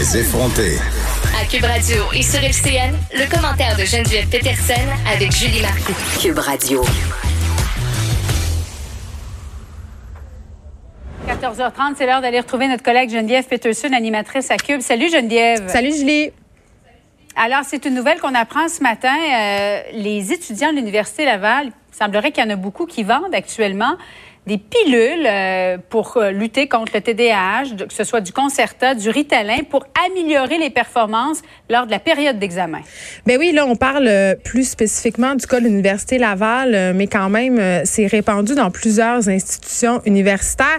Les 0.00 0.16
effronter. 0.16 0.78
À 1.38 1.44
Cube 1.44 1.62
Radio 1.62 2.04
et 2.14 2.22
sur 2.22 2.42
FCN, 2.42 2.94
le 3.12 3.30
commentaire 3.30 3.76
de 3.76 3.84
Geneviève 3.84 4.26
Peterson 4.30 4.72
avec 5.12 5.30
Julie 5.30 5.60
Marcoux. 5.60 5.92
Cube 6.18 6.38
Radio. 6.38 6.82
14h30, 11.28 11.96
c'est 11.98 12.06
l'heure 12.06 12.22
d'aller 12.22 12.40
retrouver 12.40 12.66
notre 12.68 12.82
collègue 12.82 13.10
Geneviève 13.10 13.44
Peterson, 13.44 13.92
animatrice 13.92 14.50
à 14.50 14.56
Cube. 14.56 14.80
Salut 14.80 15.10
Geneviève. 15.10 15.68
Salut 15.68 15.94
Julie. 15.94 16.30
Alors, 17.36 17.64
c'est 17.64 17.84
une 17.84 17.94
nouvelle 17.94 18.20
qu'on 18.20 18.34
apprend 18.34 18.68
ce 18.68 18.82
matin. 18.82 19.14
Euh, 19.14 19.82
les 19.92 20.32
étudiants 20.32 20.70
de 20.70 20.76
l'Université 20.76 21.26
Laval, 21.26 21.66
il 21.66 21.94
semblerait 21.94 22.32
qu'il 22.32 22.42
y 22.42 22.46
en 22.46 22.50
a 22.50 22.56
beaucoup 22.56 22.86
qui 22.86 23.02
vendent 23.02 23.34
actuellement 23.34 23.96
des 24.46 24.58
pilules 24.58 25.26
euh, 25.26 25.76
pour 25.90 26.16
euh, 26.16 26.30
lutter 26.30 26.66
contre 26.66 26.92
le 26.94 27.00
TDAH, 27.02 27.86
que 27.86 27.92
ce 27.94 28.04
soit 28.04 28.22
du 28.22 28.32
Concerta, 28.32 28.94
du 28.94 29.10
Ritalin, 29.10 29.58
pour 29.68 29.86
améliorer 30.06 30.58
les 30.58 30.70
performances 30.70 31.42
lors 31.68 31.84
de 31.84 31.90
la 31.90 31.98
période 31.98 32.38
d'examen. 32.38 32.80
Ben 33.26 33.36
oui, 33.38 33.52
là, 33.52 33.66
on 33.66 33.76
parle 33.76 34.08
euh, 34.08 34.34
plus 34.34 34.68
spécifiquement 34.68 35.34
du 35.34 35.46
cas 35.46 35.60
de 35.60 35.66
l'Université 35.66 36.16
Laval, 36.16 36.94
mais 36.94 37.06
quand 37.06 37.28
même, 37.28 37.60
c'est 37.84 38.06
répandu 38.06 38.54
dans 38.54 38.70
plusieurs 38.70 39.28
institutions 39.28 40.00
universitaires. 40.06 40.78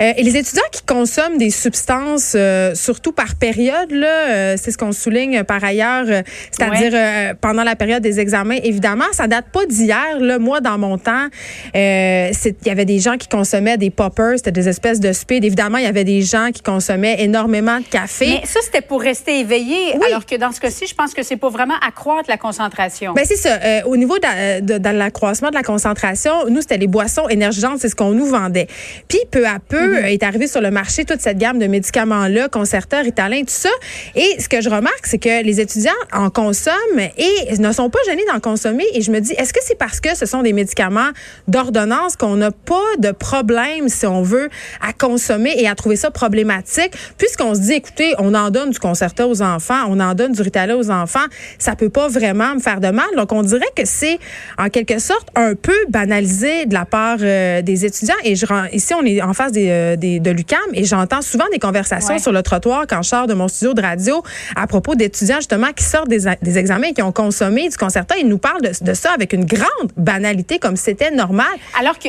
et 0.00 0.22
les 0.22 0.36
étudiants 0.36 0.62
qui 0.72 0.82
consomment 0.82 1.38
des 1.38 1.50
substances, 1.50 2.36
surtout 2.74 3.12
par 3.12 3.34
période, 3.36 3.90
là, 3.90 4.56
c'est 4.56 4.70
ce 4.70 4.78
qu'on 4.78 4.92
souligne 4.92 5.44
par 5.44 5.62
ailleurs, 5.62 6.06
c'est-à-dire 6.50 7.36
pendant 7.40 7.64
la 7.64 7.76
période 7.76 8.02
des 8.02 8.20
examens, 8.20 8.58
évidemment, 8.62 9.04
ça 9.12 9.26
date 9.26 9.46
pas 9.52 9.66
d'hier. 9.66 10.18
Là, 10.20 10.38
moi, 10.38 10.60
dans 10.60 10.78
mon 10.78 10.98
temps, 10.98 11.28
il 11.74 12.32
y 12.64 12.70
avait 12.70 12.84
des 12.84 13.01
gens 13.02 13.18
qui 13.18 13.28
consommaient 13.28 13.76
des 13.76 13.90
poppers, 13.90 14.38
c'était 14.38 14.52
des 14.52 14.68
espèces 14.68 15.00
de 15.00 15.12
speed. 15.12 15.44
Évidemment, 15.44 15.78
il 15.78 15.84
y 15.84 15.88
avait 15.88 16.04
des 16.04 16.22
gens 16.22 16.50
qui 16.52 16.62
consommaient 16.62 17.22
énormément 17.22 17.78
de 17.78 17.84
café. 17.84 18.40
Mais 18.40 18.46
ça, 18.46 18.60
c'était 18.62 18.80
pour 18.80 19.02
rester 19.02 19.40
éveillé, 19.40 19.94
alors 20.06 20.24
que 20.24 20.36
dans 20.36 20.52
ce 20.52 20.60
cas-ci, 20.60 20.86
je 20.86 20.94
pense 20.94 21.12
que 21.12 21.22
c'est 21.22 21.36
pour 21.36 21.50
vraiment 21.50 21.74
accroître 21.86 22.30
la 22.30 22.38
concentration. 22.38 23.12
Ben 23.12 23.24
c'est 23.26 23.36
ça. 23.36 23.58
Euh, 23.62 23.82
au 23.84 23.96
niveau 23.96 24.16
de, 24.18 24.92
l'accroissement 24.96 25.50
de 25.50 25.54
la 25.54 25.62
concentration, 25.62 26.48
nous, 26.48 26.62
c'était 26.62 26.78
les 26.78 26.86
boissons 26.86 27.28
énergisantes, 27.28 27.78
c'est 27.80 27.88
ce 27.88 27.96
qu'on 27.96 28.12
nous 28.12 28.26
vendait. 28.26 28.68
Puis, 29.08 29.20
peu 29.30 29.46
à 29.46 29.58
peu, 29.58 29.96
mm-hmm. 29.96 30.12
est 30.12 30.22
arrivé 30.22 30.46
sur 30.46 30.60
le 30.60 30.70
marché 30.70 31.04
toute 31.04 31.20
cette 31.20 31.38
gamme 31.38 31.58
de 31.58 31.66
médicaments-là, 31.66 32.48
Concerta, 32.48 33.00
Ritalin, 33.00 33.40
tout 33.40 33.46
ça. 33.48 33.70
Et 34.14 34.40
ce 34.40 34.48
que 34.48 34.60
je 34.60 34.70
remarque, 34.70 35.04
c'est 35.04 35.18
que 35.18 35.42
les 35.42 35.60
étudiants 35.60 35.92
en 36.12 36.30
consomment 36.30 36.72
et 36.98 37.56
ne 37.58 37.72
sont 37.72 37.90
pas 37.90 37.98
gênés 38.06 38.24
d'en 38.32 38.40
consommer. 38.40 38.84
Et 38.94 39.02
je 39.02 39.10
me 39.10 39.20
dis, 39.20 39.32
est-ce 39.32 39.52
que 39.52 39.60
c'est 39.62 39.78
parce 39.78 40.00
que 40.00 40.14
ce 40.14 40.26
sont 40.26 40.42
des 40.42 40.52
médicaments 40.52 41.10
d'ordonnance 41.48 42.16
qu'on 42.16 42.36
n'a 42.36 42.50
pas 42.50 42.91
de 42.98 43.12
problème, 43.12 43.88
si 43.88 44.06
on 44.06 44.22
veut, 44.22 44.48
à 44.80 44.92
consommer 44.92 45.54
et 45.56 45.68
à 45.68 45.74
trouver 45.74 45.96
ça 45.96 46.10
problématique, 46.10 46.92
puisqu'on 47.18 47.54
se 47.54 47.60
dit, 47.60 47.72
écoutez, 47.72 48.14
on 48.18 48.34
en 48.34 48.50
donne 48.50 48.70
du 48.70 48.78
concerta 48.78 49.26
aux 49.26 49.42
enfants, 49.42 49.84
on 49.88 50.00
en 50.00 50.14
donne 50.14 50.32
du 50.32 50.42
Ritalin 50.42 50.76
aux 50.76 50.90
enfants, 50.90 51.26
ça 51.58 51.76
peut 51.76 51.90
pas 51.90 52.08
vraiment 52.08 52.54
me 52.54 52.60
faire 52.60 52.80
de 52.80 52.88
mal. 52.88 53.06
Donc, 53.16 53.32
on 53.32 53.42
dirait 53.42 53.70
que 53.76 53.84
c'est, 53.84 54.18
en 54.58 54.68
quelque 54.68 54.98
sorte, 54.98 55.28
un 55.34 55.54
peu 55.54 55.76
banalisé 55.88 56.66
de 56.66 56.74
la 56.74 56.84
part 56.84 57.18
euh, 57.20 57.62
des 57.62 57.84
étudiants. 57.84 58.14
Et 58.24 58.36
je, 58.36 58.46
ici, 58.72 58.94
on 58.94 59.04
est 59.04 59.22
en 59.22 59.32
face 59.32 59.52
des, 59.52 59.68
euh, 59.70 59.96
des 59.96 60.20
de 60.20 60.30
l'UCAM 60.30 60.58
et 60.74 60.84
j'entends 60.84 61.22
souvent 61.22 61.44
des 61.52 61.58
conversations 61.58 62.18
sur 62.18 62.32
le 62.32 62.42
trottoir 62.42 62.84
quand 62.88 63.02
je 63.02 63.08
sors 63.08 63.26
de 63.26 63.34
mon 63.34 63.48
studio 63.48 63.74
de 63.74 63.82
radio 63.82 64.22
à 64.56 64.66
propos 64.66 64.94
d'étudiants, 64.94 65.36
justement, 65.36 65.72
qui 65.74 65.84
sortent 65.84 66.08
des, 66.08 66.24
des, 66.40 66.58
examens 66.58 66.88
et 66.88 66.92
qui 66.94 67.02
ont 67.02 67.12
consommé 67.12 67.68
du 67.68 67.76
concerta. 67.76 68.16
Ils 68.18 68.28
nous 68.28 68.38
parlent 68.38 68.62
de, 68.62 68.72
de 68.84 68.94
ça 68.94 69.12
avec 69.12 69.32
une 69.32 69.44
grande 69.44 69.92
banalité, 69.96 70.58
comme 70.58 70.76
c'était 70.76 71.10
normal. 71.10 71.46
Alors 71.78 71.98
que 71.98 72.08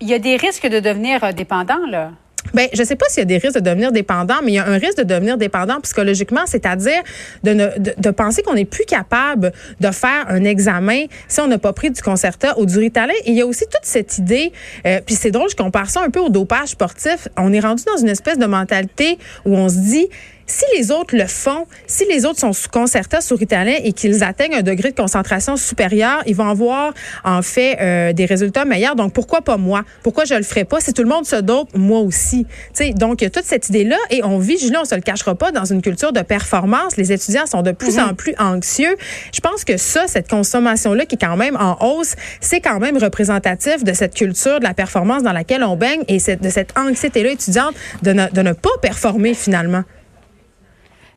il 0.00 0.08
y 0.08 0.14
a 0.14 0.18
des 0.18 0.36
risques 0.36 0.66
de 0.66 0.80
devenir 0.80 1.24
euh, 1.24 1.32
dépendant, 1.32 1.86
là? 1.88 2.12
Ben, 2.54 2.68
je 2.72 2.82
sais 2.82 2.96
pas 2.96 3.06
s'il 3.08 3.18
y 3.18 3.22
a 3.22 3.24
des 3.26 3.38
risques 3.38 3.56
de 3.56 3.64
devenir 3.64 3.92
dépendant, 3.92 4.36
mais 4.42 4.52
il 4.52 4.54
y 4.54 4.58
a 4.58 4.66
un 4.66 4.78
risque 4.78 4.98
de 4.98 5.02
devenir 5.02 5.36
dépendant 5.36 5.80
psychologiquement, 5.80 6.42
c'est-à-dire 6.46 7.02
de, 7.42 7.52
de, 7.78 8.10
penser 8.10 8.42
qu'on 8.42 8.54
n'est 8.54 8.64
plus 8.64 8.84
capable 8.84 9.52
de 9.80 9.90
faire 9.90 10.24
un 10.28 10.44
examen 10.44 11.04
si 11.26 11.40
on 11.40 11.46
n'a 11.46 11.58
pas 11.58 11.72
pris 11.72 11.90
du 11.90 12.00
Concerta 12.00 12.58
ou 12.58 12.64
du 12.64 12.78
Ritalin. 12.78 13.12
Il 13.26 13.34
y 13.34 13.42
a 13.42 13.46
aussi 13.46 13.64
toute 13.64 13.84
cette 13.84 14.18
idée, 14.18 14.52
euh, 14.86 15.00
puis 15.04 15.14
c'est 15.14 15.30
drôle, 15.30 15.50
je 15.50 15.56
compare 15.56 15.90
ça 15.90 16.00
un 16.02 16.10
peu 16.10 16.20
au 16.20 16.30
dopage 16.30 16.68
sportif. 16.68 17.28
On 17.36 17.52
est 17.52 17.60
rendu 17.60 17.82
dans 17.84 18.00
une 18.00 18.08
espèce 18.08 18.38
de 18.38 18.46
mentalité 18.46 19.18
où 19.44 19.54
on 19.54 19.68
se 19.68 19.76
dit, 19.76 20.08
si 20.48 20.64
les 20.76 20.90
autres 20.90 21.14
le 21.14 21.26
font, 21.26 21.66
si 21.86 22.04
les 22.06 22.24
autres 22.26 22.40
sont 22.40 22.52
sous 22.52 22.68
concerta, 22.68 23.20
sous 23.20 23.36
Ritalin 23.36 23.76
et 23.84 23.92
qu'ils 23.92 24.24
atteignent 24.24 24.56
un 24.56 24.62
degré 24.62 24.90
de 24.90 24.96
concentration 24.96 25.56
supérieur, 25.56 26.22
ils 26.26 26.34
vont 26.34 26.48
avoir 26.48 26.94
en 27.22 27.42
fait 27.42 27.78
euh, 27.80 28.12
des 28.12 28.24
résultats 28.24 28.64
meilleurs. 28.64 28.96
Donc 28.96 29.12
pourquoi 29.12 29.42
pas 29.42 29.58
moi? 29.58 29.84
Pourquoi 30.02 30.24
je 30.24 30.34
le 30.34 30.42
ferais 30.42 30.64
pas? 30.64 30.80
Si 30.80 30.92
tout 30.92 31.02
le 31.02 31.08
monde 31.08 31.26
se 31.26 31.36
dope, 31.36 31.68
moi 31.76 32.00
aussi. 32.00 32.46
sais, 32.72 32.90
donc 32.90 33.20
il 33.20 33.24
y 33.24 33.26
a 33.26 33.30
toute 33.30 33.44
cette 33.44 33.68
idée 33.68 33.84
là 33.84 33.98
et 34.10 34.24
on 34.24 34.38
vit, 34.38 34.58
Julien, 34.58 34.80
on 34.82 34.84
se 34.84 34.94
le 34.94 35.02
cachera 35.02 35.34
pas, 35.34 35.52
dans 35.52 35.66
une 35.66 35.82
culture 35.82 36.12
de 36.12 36.22
performance. 36.22 36.96
Les 36.96 37.12
étudiants 37.12 37.46
sont 37.46 37.62
de 37.62 37.72
plus 37.72 37.98
en 37.98 38.08
mhm. 38.08 38.16
plus 38.16 38.34
anxieux. 38.38 38.96
Je 39.32 39.40
pense 39.40 39.64
que 39.64 39.76
ça, 39.76 40.06
cette 40.06 40.28
consommation 40.28 40.94
là 40.94 41.04
qui 41.04 41.16
est 41.16 41.24
quand 41.26 41.36
même 41.36 41.56
en 41.56 41.76
hausse, 41.84 42.14
c'est 42.40 42.60
quand 42.60 42.80
même 42.80 42.96
représentatif 42.96 43.84
de 43.84 43.92
cette 43.92 44.14
culture 44.14 44.60
de 44.60 44.64
la 44.64 44.74
performance 44.74 45.22
dans 45.22 45.32
laquelle 45.32 45.62
on 45.62 45.76
baigne 45.76 46.02
et 46.08 46.18
de 46.18 46.48
cette 46.48 46.76
anxiété 46.78 47.22
là 47.22 47.30
étudiante 47.30 47.74
de 48.02 48.18
de 48.32 48.42
ne 48.42 48.52
pas 48.52 48.70
performer 48.80 49.34
finalement. 49.34 49.84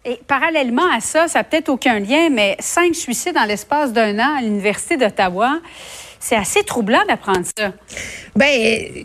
Et 0.03 0.19
parallèlement 0.25 0.89
à 0.91 0.99
ça, 0.99 1.27
ça 1.27 1.39
n'a 1.39 1.43
peut-être 1.43 1.69
aucun 1.69 1.99
lien, 1.99 2.29
mais 2.31 2.55
cinq 2.59 2.95
suicides 2.95 3.35
dans 3.35 3.43
l'espace 3.43 3.93
d'un 3.93 4.17
an 4.17 4.37
à 4.37 4.41
l'Université 4.41 4.97
d'Ottawa. 4.97 5.59
C'est 6.19 6.35
assez 6.35 6.63
troublant 6.63 7.01
d'apprendre 7.07 7.45
ça. 7.57 7.71
Ben, 8.35 8.47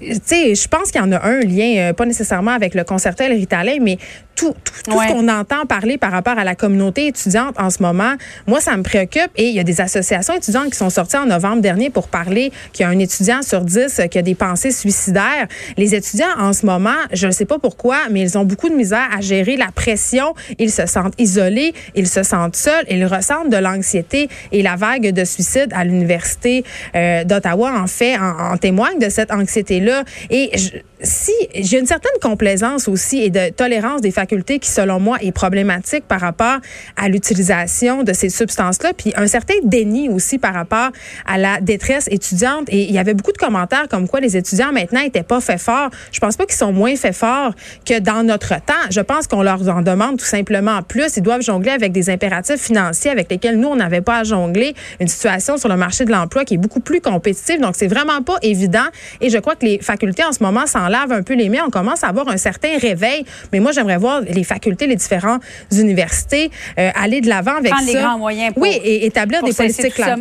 tu 0.00 0.20
sais, 0.22 0.54
je 0.54 0.68
pense 0.68 0.90
qu'il 0.90 1.00
y 1.00 1.04
en 1.04 1.12
a 1.12 1.22
un 1.22 1.40
lien, 1.40 1.76
euh, 1.78 1.92
pas 1.92 2.04
nécessairement 2.04 2.50
avec 2.50 2.74
le 2.74 2.84
concerto 2.84 3.24
et 3.24 3.28
le 3.28 3.34
Ritalin, 3.36 3.78
mais 3.80 3.98
tout, 4.36 4.54
tout, 4.64 4.74
ce 4.84 5.12
qu'on 5.12 5.28
entend 5.28 5.66
parler 5.66 5.98
par 5.98 6.12
rapport 6.12 6.38
à 6.38 6.44
la 6.44 6.54
communauté 6.54 7.08
étudiante 7.08 7.54
en 7.58 7.70
ce 7.70 7.82
moment, 7.82 8.14
moi, 8.46 8.60
ça 8.60 8.76
me 8.76 8.82
préoccupe. 8.82 9.30
Et 9.36 9.48
il 9.48 9.54
y 9.54 9.58
a 9.58 9.64
des 9.64 9.80
associations 9.80 10.34
étudiantes 10.34 10.70
qui 10.70 10.76
sont 10.76 10.90
sorties 10.90 11.16
en 11.16 11.26
novembre 11.26 11.62
dernier 11.62 11.90
pour 11.90 12.08
parler 12.08 12.52
qu'il 12.72 12.84
y 12.84 12.86
a 12.86 12.90
un 12.90 12.98
étudiant 12.98 13.42
sur 13.42 13.62
dix 13.62 14.00
qui 14.10 14.18
a 14.18 14.22
des 14.22 14.34
pensées 14.34 14.70
suicidaires. 14.70 15.48
Les 15.76 15.94
étudiants, 15.94 16.38
en 16.38 16.52
ce 16.52 16.66
moment, 16.66 16.90
je 17.12 17.26
ne 17.26 17.32
sais 17.32 17.46
pas 17.46 17.58
pourquoi, 17.58 17.96
mais 18.10 18.20
ils 18.20 18.36
ont 18.38 18.44
beaucoup 18.44 18.68
de 18.68 18.74
misère 18.74 19.08
à 19.16 19.20
gérer 19.20 19.56
la 19.56 19.72
pression. 19.74 20.34
Ils 20.58 20.70
se 20.70 20.86
sentent 20.86 21.14
isolés, 21.18 21.74
ils 21.94 22.08
se 22.08 22.22
sentent 22.22 22.56
seuls, 22.56 22.84
ils 22.90 23.06
ressentent 23.06 23.50
de 23.50 23.56
l'anxiété. 23.56 24.28
Et 24.52 24.62
la 24.62 24.76
vague 24.76 25.12
de 25.12 25.24
suicides 25.24 25.72
à 25.74 25.84
l'Université 25.84 26.64
euh, 26.94 27.24
d'Ottawa, 27.24 27.72
en 27.80 27.86
fait, 27.86 28.18
en, 28.18 28.52
en 28.52 28.56
témoigne 28.58 28.98
de 28.98 29.08
cette 29.08 29.32
anxiété-là. 29.32 30.04
Et 30.30 30.50
je, 30.56 30.78
si 31.02 31.32
j'ai 31.54 31.78
une 31.78 31.86
certaine 31.86 32.18
complaisance 32.22 32.88
aussi 32.88 33.22
et 33.22 33.30
de 33.30 33.50
tolérance 33.50 34.00
des 34.00 34.10
facultés 34.10 34.25
qui, 34.26 34.70
selon 34.70 35.00
moi, 35.00 35.18
est 35.20 35.32
problématique 35.32 36.04
par 36.06 36.20
rapport 36.20 36.58
à 36.96 37.08
l'utilisation 37.08 38.02
de 38.02 38.12
ces 38.12 38.28
substances-là, 38.28 38.92
puis 38.96 39.12
un 39.16 39.26
certain 39.26 39.54
déni 39.64 40.08
aussi 40.08 40.38
par 40.38 40.54
rapport 40.54 40.90
à 41.26 41.38
la 41.38 41.60
détresse 41.60 42.08
étudiante. 42.10 42.68
Et 42.68 42.84
il 42.84 42.92
y 42.92 42.98
avait 42.98 43.14
beaucoup 43.14 43.32
de 43.32 43.38
commentaires 43.38 43.88
comme 43.88 44.08
quoi 44.08 44.20
les 44.20 44.36
étudiants 44.36 44.72
maintenant 44.72 45.00
étaient 45.00 45.22
pas 45.22 45.40
faits 45.40 45.60
forts. 45.60 45.90
Je 46.12 46.20
pense 46.20 46.36
pas 46.36 46.44
qu'ils 46.46 46.56
sont 46.56 46.72
moins 46.72 46.96
faits 46.96 47.14
forts 47.14 47.52
que 47.84 47.98
dans 47.98 48.22
notre 48.22 48.54
temps. 48.60 48.74
Je 48.90 49.00
pense 49.00 49.26
qu'on 49.26 49.42
leur 49.42 49.68
en 49.68 49.82
demande 49.82 50.18
tout 50.18 50.24
simplement 50.24 50.82
plus. 50.82 51.16
Ils 51.16 51.22
doivent 51.22 51.42
jongler 51.42 51.70
avec 51.70 51.92
des 51.92 52.10
impératifs 52.10 52.60
financiers 52.60 53.10
avec 53.10 53.30
lesquels 53.30 53.58
nous 53.58 53.68
on 53.68 53.76
n'avait 53.76 54.00
pas 54.00 54.18
à 54.18 54.24
jongler. 54.24 54.74
Une 55.00 55.08
situation 55.08 55.56
sur 55.56 55.68
le 55.68 55.76
marché 55.76 56.04
de 56.04 56.12
l'emploi 56.12 56.44
qui 56.44 56.54
est 56.54 56.58
beaucoup 56.58 56.80
plus 56.80 57.00
compétitive. 57.00 57.60
Donc 57.60 57.74
c'est 57.76 57.86
vraiment 57.86 58.22
pas 58.22 58.36
évident. 58.42 58.86
Et 59.20 59.30
je 59.30 59.38
crois 59.38 59.54
que 59.54 59.64
les 59.64 59.78
facultés 59.80 60.24
en 60.24 60.32
ce 60.32 60.42
moment 60.42 60.66
s'en 60.66 60.88
lave 60.88 61.12
un 61.12 61.22
peu 61.22 61.34
les 61.34 61.48
mains, 61.48 61.64
on 61.66 61.70
commence 61.70 62.04
à 62.04 62.08
avoir 62.08 62.28
un 62.28 62.36
certain 62.36 62.78
réveil. 62.78 63.24
Mais 63.52 63.60
moi, 63.60 63.72
j'aimerais 63.72 63.96
voir 63.96 64.15
les 64.20 64.44
facultés, 64.44 64.86
les 64.86 64.96
différentes 64.96 65.42
universités 65.72 66.50
euh, 66.78 66.90
aller 66.94 67.20
de 67.20 67.28
l'avant 67.28 67.56
avec 67.56 67.72
Prendre 67.72 67.86
ça. 67.86 67.92
les 67.92 68.00
grands 68.00 68.18
moyens 68.18 68.52
pour, 68.54 68.62
Oui, 68.62 68.80
et 68.82 69.06
établir 69.06 69.42
des 69.42 69.52
politiques 69.52 69.98
là. 69.98 70.16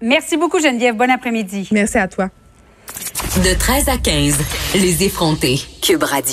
Merci 0.00 0.36
beaucoup, 0.36 0.60
Geneviève. 0.60 0.94
Bon 0.94 1.10
après-midi. 1.10 1.68
Merci 1.72 1.98
à 1.98 2.06
toi. 2.08 2.28
De 3.44 3.58
13 3.58 3.88
à 3.88 3.98
15, 3.98 4.38
les 4.74 5.04
effrontés. 5.04 5.58
Cube 5.82 6.02
Radio. 6.02 6.24